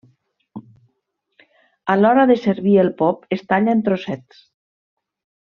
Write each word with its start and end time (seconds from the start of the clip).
A 1.95 1.97
l'hora 1.99 2.23
de 2.31 2.39
servir 2.47 2.73
el 2.85 2.91
pop 3.03 3.29
es 3.39 3.45
talla 3.53 3.77
en 3.79 3.85
trossets. 3.91 4.43